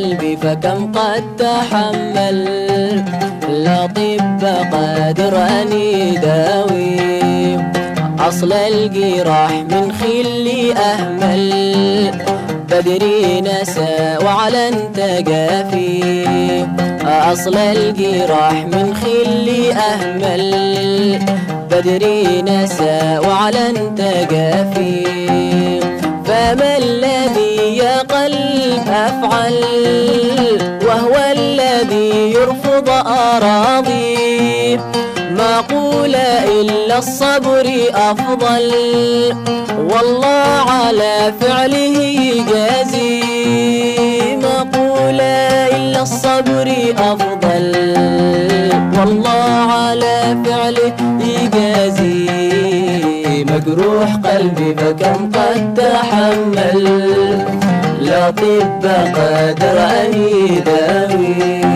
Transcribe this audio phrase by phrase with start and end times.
[0.00, 2.44] قلبي فكم قد تحمل؟
[3.48, 7.00] لا طب قادر أن يداوي.
[8.18, 11.50] أصل الجراح من خلي أهمل.
[12.70, 16.66] بدري نسى وعلى تقافي
[17.04, 21.18] أصل الجراح من خلي أهمل.
[21.70, 25.04] بدري نسى وعلى تقافي
[26.24, 28.09] فما الذي قلب
[29.10, 29.58] أفعل
[30.86, 34.76] وهو الذي يرفض أراضي.
[35.38, 36.14] ما قول
[36.60, 38.72] إلا الصبر أفضل.
[39.78, 41.96] والله على فعله
[42.32, 43.22] يجازي
[44.42, 47.72] ما قول إلا الصبر أفضل.
[48.98, 52.30] والله على فعله يجازي
[53.50, 56.86] مجروح قلبي فكم قد تحمل.
[58.10, 58.38] طب
[59.14, 61.69] قادر أن يداوي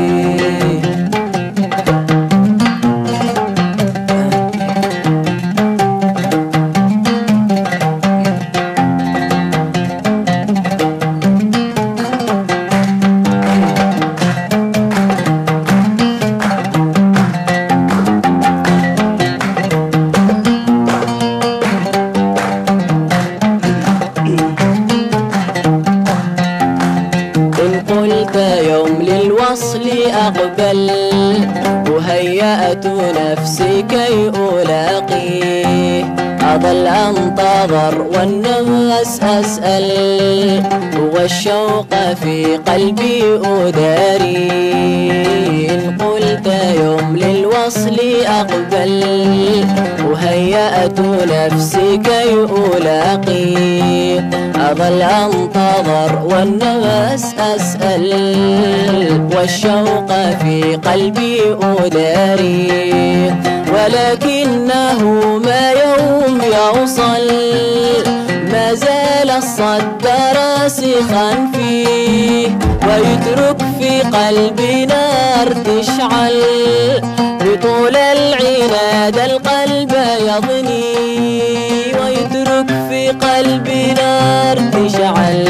[35.09, 35.54] كي
[36.55, 39.93] أظل أنتظر والنفس أسأل
[41.15, 44.51] والشوق في قلبي أداري
[45.71, 46.47] إن قلت
[46.81, 49.05] يوم للوصل أقبل
[50.11, 58.05] وهيأت نفسي كي ألاقيه أظل أنتظر والنفس أسأل
[59.37, 60.09] والشوق
[60.43, 63.35] في قلبي أداري
[63.75, 65.03] ولكنه
[65.45, 67.27] ما يوم يوصل
[68.53, 70.07] ما زال الصد
[70.37, 72.49] راسخا فيه
[72.89, 76.43] ويترك في قلبي نار تشعل
[77.41, 80.93] بطول العناد القلب يضني
[82.01, 85.49] ويترك في قلبي نار تشعل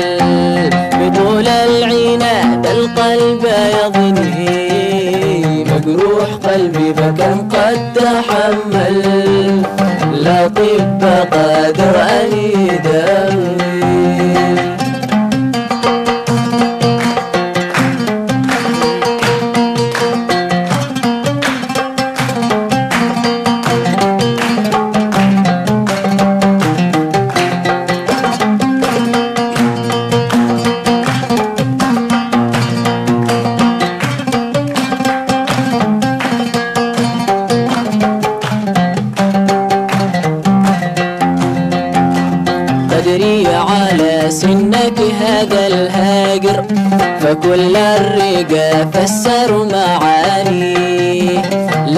[1.01, 3.47] بطول العناد القلب
[3.85, 9.34] يضني مجروح قلبي فكم قد تحمل.
[10.25, 10.59] طب
[11.31, 11.97] قادر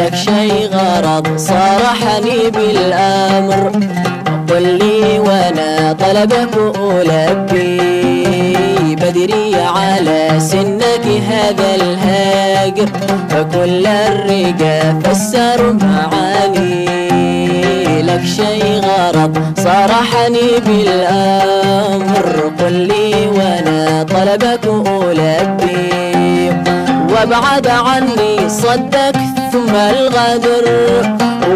[0.06, 3.72] لك شي غرض صارحني بالأمر.
[4.50, 7.80] قل لي وأنا طلبك ألبي
[8.94, 12.88] بدري على سنك هذا الهاجر
[13.30, 16.86] فكل الرقا فسر معاني.
[18.02, 22.52] لك شي غرض صارحني بالأمر.
[22.60, 26.52] قل لي وأنا طلبك ألبي
[27.12, 29.16] وابعد عني صدك
[29.66, 30.64] ثم الغدر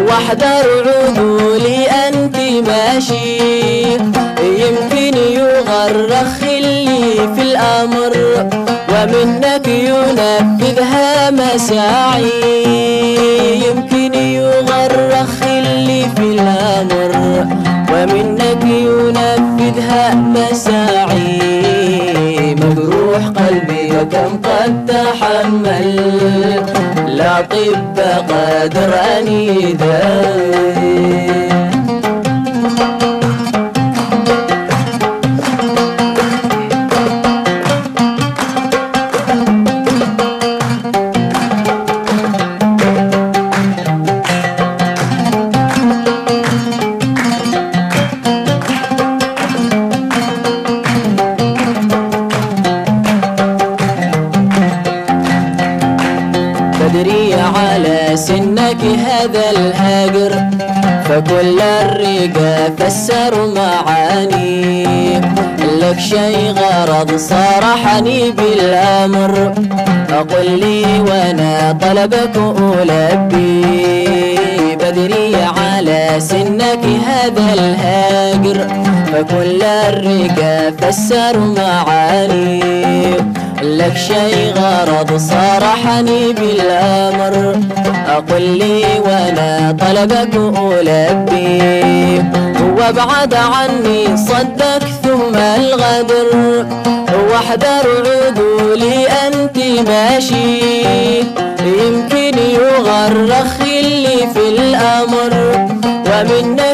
[0.07, 0.67] واحذر
[1.07, 2.37] عدولي أنت
[2.67, 3.93] ماشي.
[4.41, 8.13] يمكن يغرخ اللي في الأمر
[8.89, 12.43] ومنك ينفذها مساعي.
[13.67, 17.11] يمكن يغرخ اللي في الأمر
[17.93, 21.41] ومنك ينفذها مساعي.
[22.55, 26.80] مجروح قلبي وكم قد تحمل.
[27.15, 27.99] لا طب
[28.29, 29.27] قادر أن
[65.91, 69.53] لك شي غرض صارحني بالأمر.
[70.09, 72.35] أقل لي وأنا طلبك
[72.81, 74.37] ألبي.
[74.75, 78.67] بدري على سنك هذا الهاجر
[79.11, 82.63] فكل الرقا فسر معاني.
[83.61, 87.55] لك شي غرض صارحني بالأمر.
[88.07, 90.35] أقل لي وأنا طلبك
[90.79, 92.23] ألبي.
[92.77, 95.00] وابعد عني صدك
[95.31, 96.65] ثم الغدر
[97.31, 99.57] واحذر عدولي أنت
[99.89, 101.19] ماشي.
[101.59, 105.31] يمكن يغرخ اللي في الأمر
[105.85, 106.70] ومنك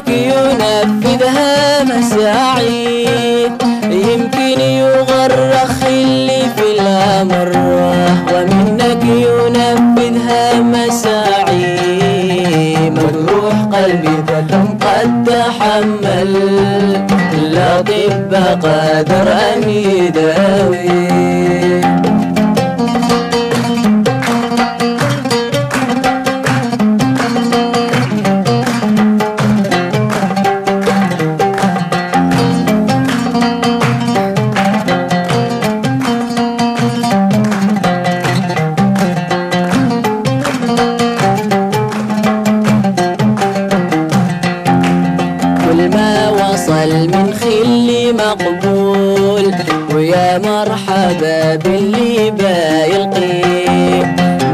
[45.65, 46.26] كل ما
[46.57, 49.53] وصل من خلي مقبول
[49.95, 53.41] ويا مرحبا باللي بايلقي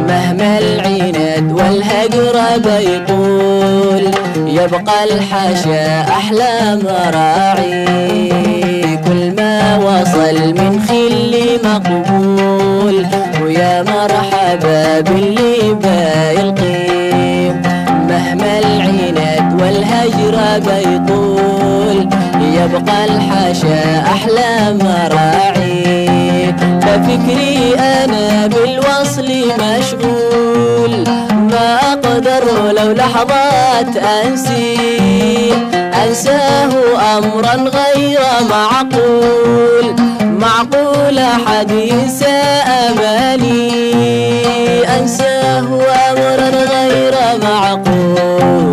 [0.08, 4.12] مهما العناد والهجر بيطول
[4.48, 8.30] يبقى الحشا أحلى مراعي.
[9.08, 13.06] كل ما وصل من خلي مقبول
[13.44, 15.74] ويا مرحبا باللي
[22.74, 29.30] يبقى الحشا أحلى مراعي ففكري أنا بالوصل
[29.60, 31.04] مشغول.
[31.52, 35.54] ما أقدر لو لحظات أنسي
[36.08, 36.70] أنساه
[37.18, 39.96] أمرا غير معقول.
[40.22, 43.72] معقول أحد ينسى أمالي
[45.00, 45.60] أنساه
[46.12, 48.73] أمرا غير معقول.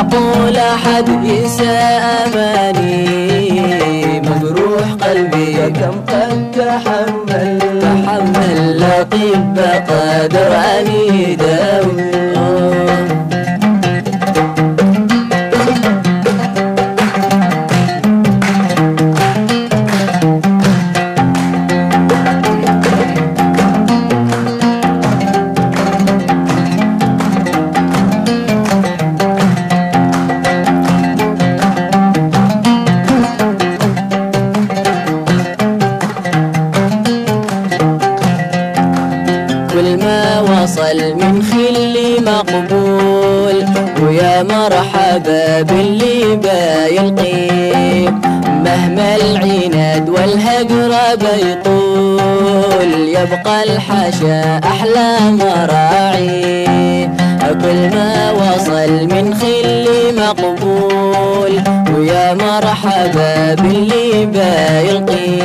[0.00, 1.68] معقول أحد ينسى
[2.26, 3.10] أماني
[4.20, 12.09] مجروح قلبي كم قد تحمل تحمل لا طب قادر أن يداوي
[42.30, 43.64] مقبول.
[44.02, 47.50] ويا مرحبا باللي بايلقي
[48.64, 52.90] مهما العناد والهجر بيطول.
[53.08, 57.10] يبقى الحشا أحلى مراعي
[57.62, 61.52] كل ما وصل من خلي مقبول.
[61.96, 65.40] ويا مرحبا باللي بايلقي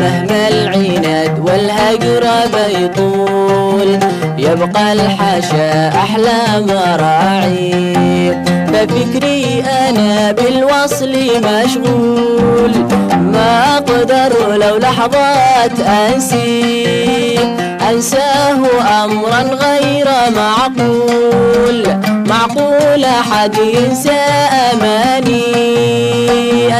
[0.00, 2.24] مهما العناد والهجر
[2.54, 3.98] بيطول.
[4.40, 7.90] يبقى الحشا أحلى مراعي.
[8.72, 11.12] ففكري أنا بالوصل
[11.44, 12.72] مشغول.
[13.20, 17.38] ما أقدر لو لحظات أنسي.
[17.90, 18.60] أنساه
[19.04, 22.00] أمرا غير معقول.
[22.28, 24.20] معقول أحد ينسى
[24.72, 25.44] أماني.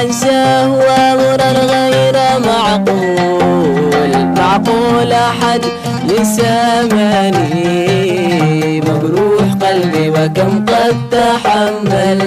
[0.02, 0.67] أنساه
[1.12, 4.11] أمرا غير معقول.
[4.37, 5.61] معقول أحد
[6.11, 6.47] ينسى
[6.83, 8.00] أماني
[8.81, 12.21] مجروح قلبي وكم قد تحمل.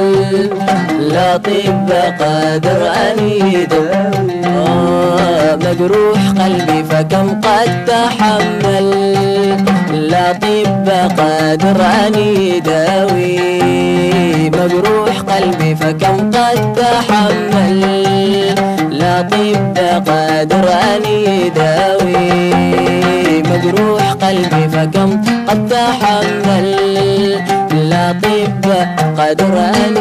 [0.99, 8.87] لا طب قادر أن يداوي آه مجروح قلبي فكم قد تحمل.
[9.93, 10.87] لا طب
[11.19, 13.39] قادر أن يداوي.
[14.49, 18.12] مجروح قلبي فكم قد تحمل.
[24.93, 26.71] فكم قد تحمل
[27.89, 28.65] لا طب
[29.17, 29.92] قادر أن